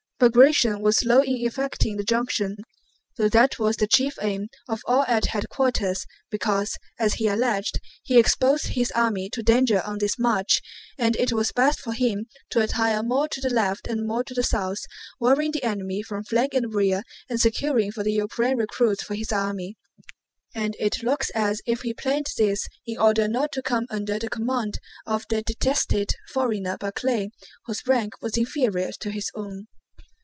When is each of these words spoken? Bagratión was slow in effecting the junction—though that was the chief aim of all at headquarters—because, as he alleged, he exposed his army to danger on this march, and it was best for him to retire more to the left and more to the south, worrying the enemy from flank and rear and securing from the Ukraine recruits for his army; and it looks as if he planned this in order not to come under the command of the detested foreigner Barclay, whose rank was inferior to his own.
Bagratión 0.29 0.81
was 0.81 0.97
slow 0.99 1.21
in 1.23 1.37
effecting 1.47 1.97
the 1.97 2.03
junction—though 2.03 3.29
that 3.29 3.57
was 3.57 3.77
the 3.77 3.87
chief 3.87 4.19
aim 4.21 4.49
of 4.69 4.83
all 4.85 5.01
at 5.07 5.25
headquarters—because, 5.25 6.77
as 6.99 7.15
he 7.15 7.27
alleged, 7.27 7.79
he 8.03 8.19
exposed 8.19 8.67
his 8.67 8.91
army 8.91 9.31
to 9.31 9.41
danger 9.41 9.81
on 9.83 9.97
this 9.97 10.19
march, 10.19 10.61
and 10.99 11.15
it 11.15 11.33
was 11.33 11.51
best 11.51 11.79
for 11.79 11.93
him 11.93 12.27
to 12.51 12.59
retire 12.59 13.01
more 13.01 13.27
to 13.29 13.41
the 13.41 13.49
left 13.49 13.87
and 13.87 14.05
more 14.05 14.23
to 14.23 14.35
the 14.35 14.43
south, 14.43 14.77
worrying 15.19 15.53
the 15.53 15.63
enemy 15.63 16.03
from 16.03 16.23
flank 16.23 16.53
and 16.53 16.75
rear 16.75 17.01
and 17.27 17.41
securing 17.41 17.91
from 17.91 18.03
the 18.03 18.13
Ukraine 18.13 18.57
recruits 18.57 19.01
for 19.01 19.15
his 19.15 19.31
army; 19.31 19.75
and 20.53 20.75
it 20.79 21.01
looks 21.01 21.31
as 21.31 21.63
if 21.65 21.81
he 21.81 21.95
planned 21.95 22.27
this 22.37 22.67
in 22.85 22.99
order 22.99 23.27
not 23.27 23.51
to 23.53 23.63
come 23.63 23.87
under 23.89 24.19
the 24.19 24.29
command 24.29 24.77
of 25.07 25.25
the 25.29 25.41
detested 25.41 26.11
foreigner 26.31 26.77
Barclay, 26.77 27.29
whose 27.65 27.87
rank 27.87 28.13
was 28.21 28.37
inferior 28.37 28.91
to 28.99 29.09
his 29.09 29.31
own. 29.33 29.65